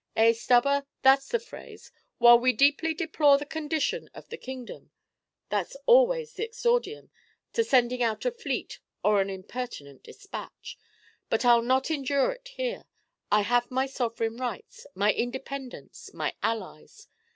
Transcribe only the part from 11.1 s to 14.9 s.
But I'll not endure it here. I have my sovereign rights,